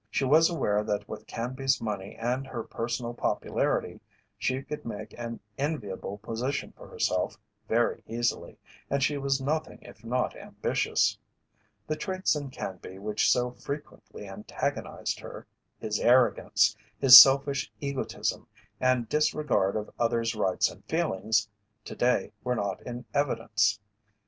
[0.09, 3.99] She was aware that with Canby's money and her personal popularity
[4.35, 8.57] she could make an enviable position for herself very easily,
[8.89, 11.19] and she was nothing if not ambitious.
[11.85, 15.45] The traits in Canby which so frequently antagonized her,
[15.77, 18.47] his arrogance, his selfish egotism
[18.79, 21.47] and disregard of others' rights and feelings,
[21.85, 23.79] to day were not in evidence.